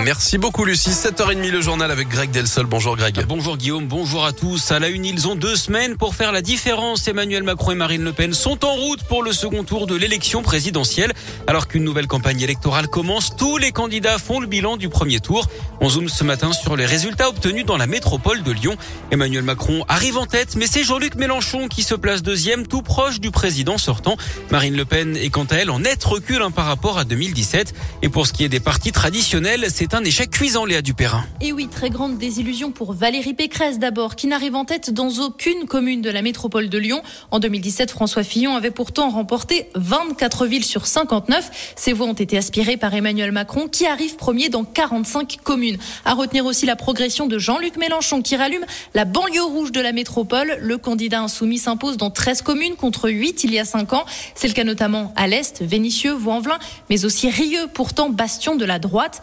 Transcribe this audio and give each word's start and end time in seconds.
Merci 0.00 0.38
beaucoup 0.38 0.64
Lucie. 0.64 0.90
7h30 0.90 1.50
le 1.50 1.60
journal 1.60 1.90
avec 1.90 2.08
Greg 2.08 2.30
Delsol. 2.30 2.66
Bonjour 2.66 2.96
Greg. 2.96 3.24
Bonjour 3.26 3.56
Guillaume, 3.56 3.86
bonjour 3.86 4.24
à 4.24 4.32
tous. 4.32 4.70
À 4.72 4.78
la 4.78 4.88
une, 4.88 5.04
ils 5.04 5.28
ont 5.28 5.34
deux 5.34 5.56
semaines 5.56 5.96
pour 5.96 6.14
faire 6.14 6.32
la 6.32 6.40
différence. 6.40 7.06
Emmanuel 7.08 7.42
Macron 7.42 7.72
et 7.72 7.74
Marine 7.74 8.02
Le 8.02 8.12
Pen 8.12 8.32
sont 8.32 8.64
en 8.64 8.74
route 8.74 9.02
pour 9.04 9.22
le 9.22 9.32
second 9.32 9.64
tour 9.64 9.86
de 9.86 9.94
l'élection 9.94 10.42
présidentielle. 10.42 11.12
Alors 11.46 11.68
qu'une 11.68 11.84
nouvelle 11.84 12.06
campagne 12.06 12.40
électorale 12.40 12.88
commence, 12.88 13.36
tous 13.36 13.58
les 13.58 13.72
candidats 13.72 14.18
font 14.18 14.40
le 14.40 14.46
bilan 14.46 14.76
du 14.76 14.88
premier 14.88 15.20
tour. 15.20 15.46
On 15.80 15.88
zoome 15.88 16.08
ce 16.08 16.24
matin 16.24 16.52
sur 16.52 16.76
les 16.76 16.86
résultats 16.86 17.28
obtenus 17.28 17.64
dans 17.64 17.76
la 17.76 17.86
métropole 17.86 18.42
de 18.42 18.52
Lyon. 18.52 18.76
Emmanuel 19.10 19.42
Macron 19.42 19.84
arrive 19.88 20.16
en 20.16 20.26
tête, 20.26 20.56
mais 20.56 20.66
c'est 20.66 20.84
Jean-Luc 20.84 21.16
Mélenchon 21.16 21.68
qui 21.68 21.82
se 21.82 21.94
place 21.94 22.22
deuxième, 22.22 22.66
tout 22.66 22.82
proche 22.82 23.20
du 23.20 23.30
président 23.30 23.78
sortant. 23.78 24.16
Marine 24.50 24.76
Le 24.76 24.84
Pen 24.84 25.16
est 25.16 25.30
quant 25.30 25.44
à 25.44 25.56
elle 25.56 25.70
en 25.70 25.80
net 25.80 26.02
recul 26.04 26.40
hein, 26.40 26.50
par 26.50 26.66
rapport 26.66 26.98
à 26.98 27.04
2017. 27.04 27.74
Et 28.02 28.08
pour 28.08 28.26
ce 28.26 28.32
qui 28.32 28.44
est 28.44 28.48
des 28.48 28.60
partis 28.60 28.92
traditionnels, 28.92 29.66
un 29.90 30.04
échec 30.04 30.30
cuisant, 30.30 30.64
Léa 30.64 30.80
Dupérin. 30.80 31.24
Et 31.40 31.52
oui, 31.52 31.66
très 31.66 31.90
grande 31.90 32.16
désillusion 32.16 32.70
pour 32.70 32.92
Valérie 32.92 33.34
Pécresse 33.34 33.78
d'abord, 33.78 34.14
qui 34.14 34.28
n'arrive 34.28 34.54
en 34.54 34.64
tête 34.64 34.90
dans 34.90 35.08
aucune 35.18 35.66
commune 35.66 36.00
de 36.02 36.10
la 36.10 36.22
métropole 36.22 36.68
de 36.68 36.78
Lyon. 36.78 37.02
En 37.30 37.40
2017, 37.40 37.90
François 37.90 38.22
Fillon 38.22 38.54
avait 38.54 38.70
pourtant 38.70 39.10
remporté 39.10 39.68
24 39.74 40.46
villes 40.46 40.64
sur 40.64 40.86
59. 40.86 41.74
Ces 41.74 41.92
voix 41.92 42.06
ont 42.06 42.12
été 42.12 42.38
aspirées 42.38 42.76
par 42.76 42.94
Emmanuel 42.94 43.32
Macron, 43.32 43.66
qui 43.66 43.86
arrive 43.86 44.16
premier 44.16 44.48
dans 44.48 44.62
45 44.64 45.38
communes. 45.42 45.78
À 46.04 46.14
retenir 46.14 46.46
aussi 46.46 46.64
la 46.64 46.76
progression 46.76 47.26
de 47.26 47.38
Jean-Luc 47.38 47.76
Mélenchon, 47.76 48.22
qui 48.22 48.36
rallume 48.36 48.64
la 48.94 49.04
banlieue 49.04 49.42
rouge 49.42 49.72
de 49.72 49.80
la 49.80 49.92
métropole. 49.92 50.58
Le 50.60 50.78
candidat 50.78 51.22
insoumis 51.22 51.58
s'impose 51.58 51.96
dans 51.96 52.10
13 52.10 52.42
communes 52.42 52.76
contre 52.76 53.10
8 53.10 53.44
il 53.44 53.52
y 53.52 53.58
a 53.58 53.64
5 53.64 53.92
ans. 53.94 54.04
C'est 54.36 54.48
le 54.48 54.54
cas 54.54 54.64
notamment 54.64 55.12
à 55.16 55.26
l'Est, 55.26 55.60
Vénissieux, 55.60 56.12
Vaux-en-Velin, 56.12 56.58
mais 56.88 57.04
aussi 57.04 57.28
Rieux, 57.28 57.66
pourtant 57.74 58.10
bastion 58.10 58.54
de 58.54 58.64
la 58.64 58.78
droite. 58.78 59.22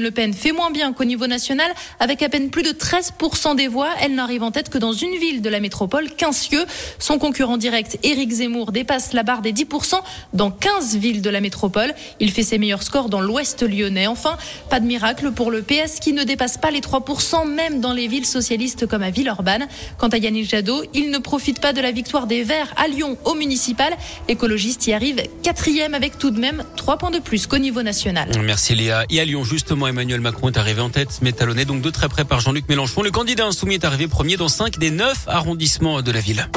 Le 0.00 0.10
Pen 0.10 0.32
fait 0.34 0.52
moins 0.52 0.70
bien 0.70 0.92
qu'au 0.92 1.04
niveau 1.04 1.26
national, 1.26 1.70
avec 2.00 2.22
à 2.22 2.28
peine 2.28 2.50
plus 2.50 2.62
de 2.62 2.70
13% 2.70 3.56
des 3.56 3.68
voix. 3.68 3.90
Elle 4.00 4.14
n'arrive 4.14 4.42
en 4.42 4.50
tête 4.50 4.68
que 4.68 4.78
dans 4.78 4.92
une 4.92 5.16
ville 5.18 5.42
de 5.42 5.48
la 5.48 5.60
métropole, 5.60 6.10
Quincieux. 6.10 6.64
Son 6.98 7.18
concurrent 7.18 7.56
direct, 7.56 7.98
Éric 8.02 8.30
Zemmour, 8.30 8.72
dépasse 8.72 9.12
la 9.12 9.22
barre 9.22 9.42
des 9.42 9.52
10% 9.52 9.94
dans 10.32 10.50
15 10.50 10.96
villes 10.96 11.22
de 11.22 11.30
la 11.30 11.40
métropole. 11.40 11.94
Il 12.20 12.30
fait 12.30 12.42
ses 12.42 12.58
meilleurs 12.58 12.82
scores 12.82 13.08
dans 13.08 13.20
l'ouest 13.20 13.62
lyonnais. 13.62 14.06
Enfin, 14.06 14.36
pas 14.70 14.80
de 14.80 14.86
miracle 14.86 15.30
pour 15.32 15.50
le 15.50 15.62
PS 15.62 16.00
qui 16.00 16.12
ne 16.12 16.24
dépasse 16.24 16.58
pas 16.58 16.70
les 16.70 16.80
3%, 16.80 17.48
même 17.48 17.80
dans 17.80 17.92
les 17.92 18.08
villes 18.08 18.26
socialistes 18.26 18.86
comme 18.86 19.02
à 19.02 19.10
Villeurbanne. 19.10 19.66
Quant 19.98 20.08
à 20.08 20.18
Yannick 20.18 20.48
Jadot, 20.48 20.82
il 20.94 21.10
ne 21.10 21.18
profite 21.18 21.60
pas 21.60 21.72
de 21.72 21.80
la 21.80 21.92
victoire 21.92 22.26
des 22.26 22.42
Verts 22.42 22.72
à 22.76 22.88
Lyon 22.88 23.16
au 23.24 23.34
municipal. 23.34 23.94
L'écologiste 24.28 24.86
y 24.86 24.92
arrive 24.92 25.22
quatrième 25.42 25.94
avec 25.94 26.18
tout 26.18 26.30
de 26.30 26.40
même 26.40 26.64
3 26.76 26.98
points 26.98 27.10
de 27.10 27.18
plus 27.18 27.46
qu'au 27.46 27.58
niveau 27.58 27.82
national. 27.82 28.28
Merci 28.42 28.74
Léa. 28.74 29.04
Et 29.10 29.20
à 29.20 29.24
Lyon, 29.24 29.44
justement, 29.44 29.83
Emmanuel 29.86 30.20
Macron 30.20 30.48
est 30.48 30.58
arrivé 30.58 30.80
en 30.80 30.90
tête, 30.90 31.18
mais 31.22 31.32
talonné 31.32 31.64
donc 31.64 31.82
de 31.82 31.90
très 31.90 32.08
près 32.08 32.24
par 32.24 32.40
Jean-Luc 32.40 32.68
Mélenchon. 32.68 33.02
Le 33.02 33.10
candidat 33.10 33.46
insoumis 33.46 33.74
est 33.74 33.84
arrivé 33.84 34.08
premier 34.08 34.36
dans 34.36 34.48
5 34.48 34.78
des 34.78 34.90
9 34.90 35.24
arrondissements 35.26 36.02
de 36.02 36.12
la 36.12 36.20
ville. 36.20 36.48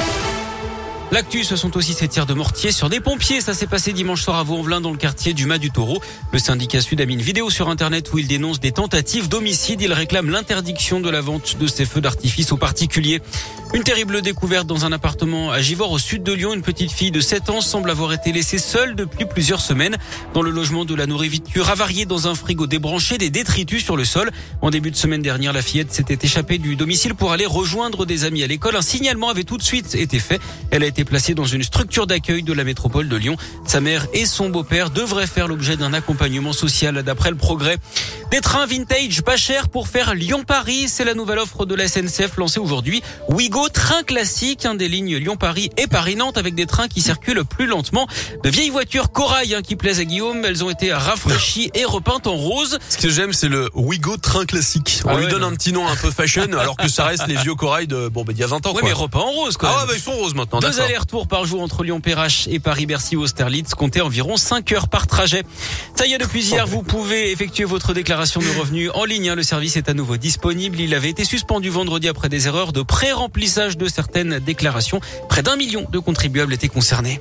L'actu, 1.10 1.42
ce 1.42 1.56
sont 1.56 1.74
aussi 1.78 1.94
ces 1.94 2.06
tirs 2.06 2.26
de 2.26 2.34
mortier 2.34 2.70
sur 2.70 2.90
des 2.90 3.00
pompiers. 3.00 3.40
Ça 3.40 3.54
s'est 3.54 3.66
passé 3.66 3.94
dimanche 3.94 4.20
soir 4.20 4.36
à 4.36 4.42
Vaux-en-Velin 4.42 4.82
dans 4.82 4.90
le 4.90 4.98
quartier 4.98 5.32
du 5.32 5.46
Mas 5.46 5.58
du 5.58 5.70
Taureau. 5.70 6.02
Le 6.32 6.38
syndicat 6.38 6.82
Sud 6.82 7.00
a 7.00 7.06
mis 7.06 7.14
une 7.14 7.22
vidéo 7.22 7.48
sur 7.48 7.70
Internet 7.70 8.12
où 8.12 8.18
il 8.18 8.26
dénonce 8.28 8.60
des 8.60 8.72
tentatives 8.72 9.26
d'homicide. 9.26 9.80
Il 9.80 9.94
réclame 9.94 10.28
l'interdiction 10.28 11.00
de 11.00 11.08
la 11.08 11.22
vente 11.22 11.56
de 11.58 11.66
ces 11.66 11.86
feux 11.86 12.02
d'artifice 12.02 12.52
aux 12.52 12.58
particuliers. 12.58 13.22
Une 13.72 13.84
terrible 13.84 14.20
découverte 14.20 14.66
dans 14.66 14.84
un 14.84 14.92
appartement 14.92 15.50
à 15.50 15.62
Givors 15.62 15.92
au 15.92 15.98
sud 15.98 16.22
de 16.22 16.32
Lyon. 16.32 16.52
Une 16.52 16.62
petite 16.62 16.92
fille 16.92 17.10
de 17.10 17.20
7 17.20 17.48
ans 17.48 17.60
semble 17.62 17.90
avoir 17.90 18.12
été 18.12 18.30
laissée 18.30 18.58
seule 18.58 18.94
depuis 18.94 19.24
plusieurs 19.24 19.62
semaines. 19.62 19.96
Dans 20.34 20.42
le 20.42 20.50
logement 20.50 20.84
de 20.84 20.94
la 20.94 21.06
nourriture 21.06 21.70
avariée 21.70 22.04
dans 22.04 22.28
un 22.28 22.34
frigo 22.34 22.66
débranché, 22.66 23.16
des 23.16 23.30
détritus 23.30 23.82
sur 23.82 23.96
le 23.96 24.04
sol. 24.04 24.30
En 24.60 24.68
début 24.68 24.90
de 24.90 24.96
semaine 24.96 25.22
dernière, 25.22 25.54
la 25.54 25.62
fillette 25.62 25.90
s'était 25.90 26.18
échappée 26.22 26.58
du 26.58 26.76
domicile 26.76 27.14
pour 27.14 27.32
aller 27.32 27.46
rejoindre 27.46 28.04
des 28.04 28.24
amis 28.24 28.42
à 28.42 28.46
l'école. 28.46 28.76
Un 28.76 28.82
signalement 28.82 29.30
avait 29.30 29.44
tout 29.44 29.56
de 29.56 29.62
suite 29.62 29.94
été 29.94 30.18
fait. 30.18 30.40
Elle 30.70 30.82
a 30.82 30.86
été 30.86 30.97
placée 31.04 31.34
dans 31.34 31.44
une 31.44 31.62
structure 31.62 32.06
d'accueil 32.06 32.42
de 32.42 32.52
la 32.52 32.64
métropole 32.64 33.08
de 33.08 33.16
Lyon. 33.16 33.36
Sa 33.66 33.80
mère 33.80 34.06
et 34.12 34.26
son 34.26 34.48
beau-père 34.48 34.90
devraient 34.90 35.26
faire 35.26 35.48
l'objet 35.48 35.76
d'un 35.76 35.92
accompagnement 35.92 36.52
social 36.52 37.02
d'après 37.02 37.30
le 37.30 37.36
progrès. 37.36 37.78
Des 38.30 38.40
trains 38.40 38.66
vintage 38.66 39.22
pas 39.22 39.36
chers 39.36 39.68
pour 39.68 39.88
faire 39.88 40.14
Lyon-Paris. 40.14 40.86
C'est 40.88 41.04
la 41.04 41.14
nouvelle 41.14 41.38
offre 41.38 41.64
de 41.66 41.74
la 41.74 41.88
SNCF 41.88 42.36
lancée 42.36 42.60
aujourd'hui. 42.60 43.02
Ouigo, 43.28 43.68
train 43.68 44.02
classique, 44.02 44.66
un 44.66 44.74
des 44.74 44.88
lignes 44.88 45.16
Lyon-Paris 45.16 45.70
et 45.76 45.86
Paris-Nantes 45.86 46.36
avec 46.38 46.54
des 46.54 46.66
trains 46.66 46.88
qui 46.88 47.00
circulent 47.00 47.44
plus 47.44 47.66
lentement. 47.66 48.06
De 48.44 48.50
vieilles 48.50 48.70
voitures 48.70 49.10
corail 49.12 49.54
hein, 49.54 49.62
qui 49.62 49.76
plaisent 49.76 50.00
à 50.00 50.04
Guillaume. 50.04 50.44
Elles 50.44 50.62
ont 50.64 50.70
été 50.70 50.92
rafraîchies 50.92 51.70
et 51.74 51.84
repeintes 51.84 52.26
en 52.26 52.34
rose. 52.36 52.78
Ce 52.90 52.98
que 52.98 53.08
j'aime, 53.08 53.32
c'est 53.32 53.48
le 53.48 53.68
Ouigo 53.74 54.16
train 54.18 54.44
classique. 54.44 55.00
On 55.04 55.10
Ah 55.10 55.16
lui 55.16 55.24
ouais, 55.24 55.30
donne 55.30 55.40
non. 55.42 55.48
un 55.48 55.54
petit 55.54 55.72
nom 55.72 55.86
un 55.88 55.96
peu 55.96 56.10
fashion, 56.10 56.42
alors 56.58 56.76
que 56.76 56.88
ça 56.88 57.04
reste 57.04 57.26
les 57.26 57.36
vieux 57.36 57.54
corail 57.54 57.86
de, 57.86 58.08
bon, 58.08 58.24
bah, 58.24 58.32
d'il 58.32 58.40
y 58.40 58.44
a 58.44 58.46
20 58.46 58.66
ans, 58.66 58.70
Oui, 58.74 58.80
quoi. 58.80 58.88
mais 58.88 58.92
repeints 58.92 59.18
en 59.20 59.30
rose, 59.32 59.56
quoi. 59.56 59.70
Ah 59.72 59.80
ouais, 59.82 59.86
bah, 59.88 59.92
ils 59.96 60.00
sont 60.02 60.12
roses 60.12 60.34
maintenant, 60.34 60.60
Deux 60.60 60.80
d'accord. 60.88 60.96
allers-retours 60.96 61.28
par 61.28 61.44
jour 61.44 61.62
entre 61.62 61.84
Lyon-Perrache 61.84 62.48
et 62.50 62.58
Paris-Bercy 62.58 63.16
Austerlitz, 63.16 63.74
comptez 63.74 64.00
environ 64.00 64.36
5 64.36 64.72
heures 64.72 64.88
par 64.88 65.06
trajet. 65.06 65.42
Ça 65.94 66.06
y 66.06 66.12
est, 66.12 66.18
depuis 66.18 66.44
hier, 66.44 66.66
vous 66.66 66.82
pouvez 66.82 67.30
effectuer 67.30 67.64
votre 67.64 67.94
déclaration 67.94 68.40
de 68.40 68.58
revenus 68.58 68.90
en 68.94 69.04
ligne. 69.04 69.30
hein. 69.30 69.34
Le 69.34 69.42
service 69.42 69.76
est 69.76 69.88
à 69.88 69.94
nouveau 69.94 70.16
disponible. 70.16 70.80
Il 70.80 70.94
avait 70.94 71.10
été 71.10 71.24
suspendu 71.24 71.70
vendredi 71.70 72.08
après 72.08 72.28
des 72.28 72.46
erreurs 72.46 72.72
de 72.72 72.82
pré-remplissage 72.82 73.76
de 73.76 73.88
certaines 73.88 74.38
déclarations. 74.38 75.00
Près 75.28 75.42
d'un 75.42 75.56
million 75.56 75.86
de 75.90 75.98
contribuables 75.98 76.52
étaient 76.52 76.68
concernés. 76.68 77.20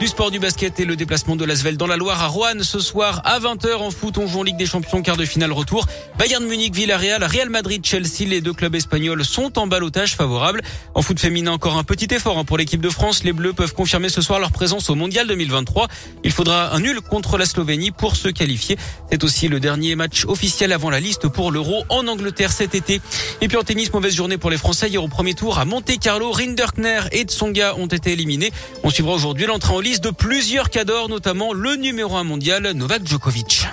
Du 0.00 0.06
sport, 0.06 0.30
du 0.30 0.38
basket 0.38 0.80
et 0.80 0.86
le 0.86 0.96
déplacement 0.96 1.36
de 1.36 1.44
l'Asvel 1.44 1.76
dans 1.76 1.86
la 1.86 1.98
Loire 1.98 2.22
à 2.22 2.26
Roanne 2.26 2.62
ce 2.62 2.78
soir 2.78 3.20
à 3.26 3.38
20h 3.38 3.74
en 3.74 3.90
foot. 3.90 4.16
On 4.16 4.26
joue 4.26 4.38
en 4.38 4.42
Ligue 4.42 4.56
des 4.56 4.64
Champions, 4.64 5.02
quart 5.02 5.18
de 5.18 5.26
finale 5.26 5.52
retour. 5.52 5.86
Bayern 6.18 6.42
Munich, 6.42 6.74
Villarreal, 6.74 7.22
Real 7.22 7.50
Madrid, 7.50 7.84
Chelsea. 7.84 8.24
Les 8.26 8.40
deux 8.40 8.54
clubs 8.54 8.74
espagnols 8.74 9.22
sont 9.26 9.58
en 9.58 9.66
balotage 9.66 10.16
favorable. 10.16 10.62
En 10.94 11.02
foot 11.02 11.20
féminin, 11.20 11.52
encore 11.52 11.76
un 11.76 11.84
petit 11.84 12.08
effort 12.14 12.38
hein, 12.38 12.44
pour 12.44 12.56
l'équipe 12.56 12.80
de 12.80 12.88
France. 12.88 13.24
Les 13.24 13.34
Bleus 13.34 13.52
peuvent 13.52 13.74
confirmer 13.74 14.08
ce 14.08 14.22
soir 14.22 14.40
leur 14.40 14.52
présence 14.52 14.88
au 14.88 14.94
Mondial 14.94 15.26
2023. 15.26 15.88
Il 16.24 16.32
faudra 16.32 16.74
un 16.74 16.80
nul 16.80 17.02
contre 17.02 17.36
la 17.36 17.44
Slovénie 17.44 17.90
pour 17.90 18.16
se 18.16 18.28
qualifier. 18.28 18.78
C'est 19.12 19.22
aussi 19.22 19.48
le 19.48 19.60
dernier 19.60 19.96
match 19.96 20.24
officiel 20.24 20.72
avant 20.72 20.88
la 20.88 21.00
liste 21.00 21.28
pour 21.28 21.52
l'Euro 21.52 21.84
en 21.90 22.06
Angleterre 22.06 22.52
cet 22.52 22.74
été. 22.74 23.02
Et 23.42 23.48
puis 23.48 23.58
en 23.58 23.64
tennis, 23.64 23.92
mauvaise 23.92 24.14
journée 24.14 24.38
pour 24.38 24.48
les 24.48 24.56
Français. 24.56 24.88
Hier 24.88 25.04
au 25.04 25.08
premier 25.08 25.34
tour 25.34 25.58
à 25.58 25.66
Monte 25.66 25.98
Carlo, 26.00 26.32
Rinderkner 26.32 27.00
et 27.12 27.24
Tsonga 27.24 27.74
ont 27.76 27.86
été 27.86 28.12
éliminés. 28.12 28.50
On 28.82 28.88
suivra 28.88 29.12
aujourd'hui 29.12 29.44
l'entrée 29.44 29.74
en 29.74 29.80
de 29.98 30.10
plusieurs 30.10 30.70
cadors, 30.70 31.08
notamment 31.08 31.52
le 31.52 31.74
numéro 31.74 32.16
1 32.16 32.22
mondial, 32.22 32.70
Novak 32.74 33.04
Djokovic. 33.04 33.66